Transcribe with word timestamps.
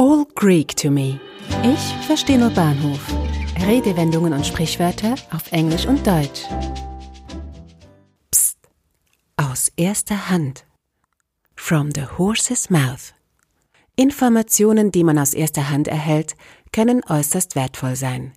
All 0.00 0.24
Greek 0.36 0.76
to 0.76 0.92
me. 0.92 1.18
Ich 1.64 2.06
verstehe 2.06 2.38
nur 2.38 2.50
Bahnhof. 2.50 3.00
Redewendungen 3.66 4.32
und 4.32 4.46
Sprichwörter 4.46 5.16
auf 5.32 5.50
Englisch 5.50 5.86
und 5.86 6.06
Deutsch. 6.06 6.42
Psst. 8.30 8.58
Aus 9.36 9.72
erster 9.76 10.30
Hand. 10.30 10.64
From 11.56 11.90
the 11.92 12.04
horse's 12.16 12.70
mouth. 12.70 13.12
Informationen, 13.96 14.92
die 14.92 15.02
man 15.02 15.18
aus 15.18 15.34
erster 15.34 15.68
Hand 15.68 15.88
erhält, 15.88 16.36
können 16.70 17.02
äußerst 17.04 17.56
wertvoll 17.56 17.96
sein. 17.96 18.34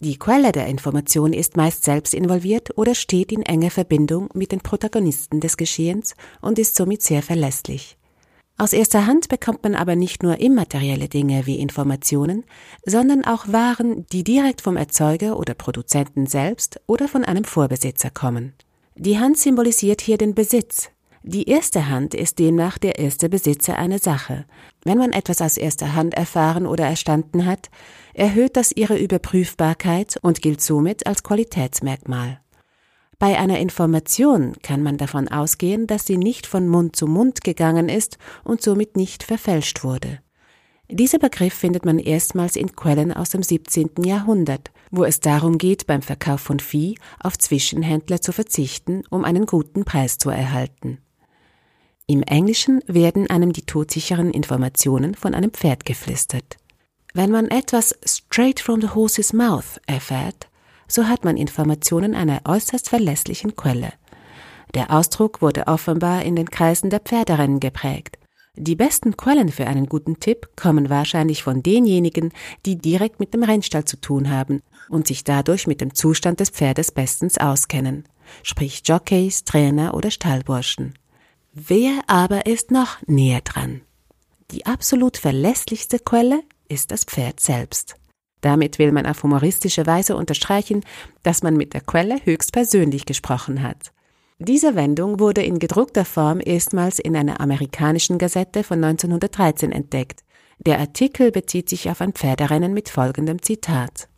Die 0.00 0.18
Quelle 0.18 0.52
der 0.52 0.68
Information 0.68 1.34
ist 1.34 1.58
meist 1.58 1.84
selbst 1.84 2.14
involviert 2.14 2.78
oder 2.78 2.94
steht 2.94 3.30
in 3.30 3.42
enger 3.42 3.70
Verbindung 3.70 4.30
mit 4.32 4.52
den 4.52 4.60
Protagonisten 4.60 5.40
des 5.40 5.58
Geschehens 5.58 6.14
und 6.40 6.58
ist 6.58 6.76
somit 6.76 7.02
sehr 7.02 7.22
verlässlich. 7.22 7.98
Aus 8.56 8.72
erster 8.72 9.06
Hand 9.06 9.28
bekommt 9.28 9.64
man 9.64 9.74
aber 9.74 9.96
nicht 9.96 10.22
nur 10.22 10.38
immaterielle 10.38 11.08
Dinge 11.08 11.46
wie 11.46 11.58
Informationen, 11.58 12.44
sondern 12.86 13.24
auch 13.24 13.48
Waren, 13.48 14.06
die 14.12 14.22
direkt 14.22 14.60
vom 14.60 14.76
Erzeuger 14.76 15.38
oder 15.38 15.54
Produzenten 15.54 16.26
selbst 16.26 16.80
oder 16.86 17.08
von 17.08 17.24
einem 17.24 17.44
Vorbesitzer 17.44 18.10
kommen. 18.10 18.54
Die 18.94 19.18
Hand 19.18 19.38
symbolisiert 19.38 20.00
hier 20.00 20.18
den 20.18 20.36
Besitz, 20.36 20.90
die 21.26 21.48
erste 21.48 21.88
Hand 21.88 22.12
ist 22.12 22.38
demnach 22.38 22.76
der 22.76 22.98
erste 22.98 23.30
Besitzer 23.30 23.78
einer 23.78 23.98
Sache. 23.98 24.44
Wenn 24.84 24.98
man 24.98 25.12
etwas 25.12 25.40
aus 25.40 25.56
erster 25.56 25.94
Hand 25.94 26.12
erfahren 26.12 26.66
oder 26.66 26.84
erstanden 26.84 27.46
hat, 27.46 27.70
erhöht 28.12 28.58
das 28.58 28.72
ihre 28.72 28.98
Überprüfbarkeit 28.98 30.18
und 30.20 30.42
gilt 30.42 30.60
somit 30.60 31.06
als 31.06 31.22
Qualitätsmerkmal. 31.22 32.42
Bei 33.26 33.38
einer 33.38 33.58
Information 33.58 34.52
kann 34.62 34.82
man 34.82 34.98
davon 34.98 35.28
ausgehen, 35.28 35.86
dass 35.86 36.04
sie 36.04 36.18
nicht 36.18 36.46
von 36.46 36.68
Mund 36.68 36.94
zu 36.94 37.06
Mund 37.06 37.42
gegangen 37.42 37.88
ist 37.88 38.18
und 38.44 38.60
somit 38.60 38.98
nicht 38.98 39.22
verfälscht 39.22 39.82
wurde. 39.82 40.18
Dieser 40.90 41.18
Begriff 41.18 41.54
findet 41.54 41.86
man 41.86 41.98
erstmals 41.98 42.54
in 42.54 42.76
Quellen 42.76 43.14
aus 43.14 43.30
dem 43.30 43.42
17. 43.42 44.04
Jahrhundert, 44.04 44.72
wo 44.90 45.04
es 45.04 45.20
darum 45.20 45.56
geht, 45.56 45.86
beim 45.86 46.02
Verkauf 46.02 46.42
von 46.42 46.60
Vieh 46.60 46.98
auf 47.18 47.38
Zwischenhändler 47.38 48.20
zu 48.20 48.30
verzichten, 48.30 49.04
um 49.08 49.24
einen 49.24 49.46
guten 49.46 49.86
Preis 49.86 50.18
zu 50.18 50.28
erhalten. 50.28 50.98
Im 52.06 52.22
Englischen 52.24 52.82
werden 52.86 53.30
einem 53.30 53.54
die 53.54 53.64
todsicheren 53.64 54.32
Informationen 54.32 55.14
von 55.14 55.32
einem 55.32 55.50
Pferd 55.50 55.86
geflüstert. 55.86 56.58
Wenn 57.14 57.30
man 57.30 57.48
etwas 57.48 57.98
straight 58.04 58.60
from 58.60 58.82
the 58.82 58.90
horse's 58.90 59.32
mouth 59.32 59.80
erfährt, 59.86 60.50
so 60.88 61.06
hat 61.08 61.24
man 61.24 61.36
Informationen 61.36 62.14
einer 62.14 62.42
äußerst 62.44 62.88
verlässlichen 62.88 63.56
Quelle. 63.56 63.92
Der 64.74 64.90
Ausdruck 64.90 65.40
wurde 65.40 65.66
offenbar 65.66 66.22
in 66.22 66.36
den 66.36 66.50
Kreisen 66.50 66.90
der 66.90 67.00
Pferderennen 67.00 67.60
geprägt. 67.60 68.18
Die 68.56 68.76
besten 68.76 69.16
Quellen 69.16 69.50
für 69.50 69.66
einen 69.66 69.86
guten 69.86 70.20
Tipp 70.20 70.50
kommen 70.56 70.88
wahrscheinlich 70.88 71.42
von 71.42 71.62
denjenigen, 71.62 72.32
die 72.66 72.76
direkt 72.76 73.18
mit 73.18 73.34
dem 73.34 73.42
Rennstall 73.42 73.84
zu 73.84 74.00
tun 74.00 74.30
haben 74.30 74.62
und 74.88 75.08
sich 75.08 75.24
dadurch 75.24 75.66
mit 75.66 75.80
dem 75.80 75.94
Zustand 75.94 76.38
des 76.38 76.50
Pferdes 76.50 76.92
bestens 76.92 77.38
auskennen, 77.38 78.04
sprich 78.42 78.82
Jockeys, 78.84 79.44
Trainer 79.44 79.94
oder 79.94 80.10
Stallburschen. 80.10 80.94
Wer 81.52 82.00
aber 82.06 82.46
ist 82.46 82.70
noch 82.70 82.98
näher 83.06 83.40
dran? 83.40 83.80
Die 84.50 84.66
absolut 84.66 85.16
verlässlichste 85.16 85.98
Quelle 85.98 86.42
ist 86.68 86.90
das 86.90 87.04
Pferd 87.04 87.40
selbst. 87.40 87.96
Damit 88.44 88.78
will 88.78 88.92
man 88.92 89.06
auf 89.06 89.22
humoristische 89.22 89.86
Weise 89.86 90.16
unterstreichen, 90.16 90.84
dass 91.22 91.42
man 91.42 91.56
mit 91.56 91.72
der 91.72 91.80
Quelle 91.80 92.20
höchstpersönlich 92.22 93.06
gesprochen 93.06 93.62
hat. 93.62 93.90
Diese 94.38 94.74
Wendung 94.74 95.18
wurde 95.18 95.42
in 95.42 95.58
gedruckter 95.58 96.04
Form 96.04 96.42
erstmals 96.44 96.98
in 96.98 97.16
einer 97.16 97.40
amerikanischen 97.40 98.18
Gazette 98.18 98.62
von 98.62 98.84
1913 98.84 99.72
entdeckt. 99.72 100.24
Der 100.58 100.78
Artikel 100.78 101.30
bezieht 101.30 101.70
sich 101.70 101.88
auf 101.88 102.02
ein 102.02 102.12
Pferderennen 102.12 102.74
mit 102.74 102.90
folgendem 102.90 103.40
Zitat. 103.40 104.08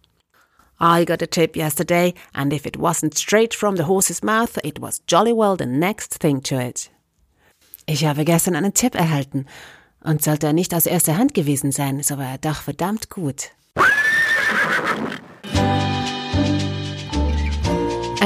I 0.80 1.04
got 1.04 1.22
a 1.22 1.26
tip 1.26 1.54
yesterday, 1.54 2.12
and 2.32 2.52
if 2.52 2.66
it 2.66 2.78
wasn't 2.78 3.16
straight 3.16 3.54
from 3.54 3.76
the 3.76 3.86
horse's 3.86 4.24
mouth, 4.24 4.58
it 4.64 4.82
was 4.82 5.02
jolly 5.08 5.32
well 5.32 5.54
the 5.56 5.66
next 5.66 6.18
thing 6.18 6.42
to 6.42 6.58
it. 6.58 6.90
Ich 7.86 8.04
habe 8.04 8.24
gestern 8.24 8.56
einen 8.56 8.74
Tipp 8.74 8.96
erhalten. 8.96 9.46
Und 10.02 10.24
sollte 10.24 10.48
er 10.48 10.52
nicht 10.52 10.74
aus 10.74 10.86
erster 10.86 11.16
Hand 11.16 11.32
gewesen 11.32 11.70
sein, 11.70 12.02
so 12.02 12.18
war 12.18 12.32
er 12.32 12.38
doch 12.38 12.62
verdammt 12.62 13.08
gut. 13.08 13.52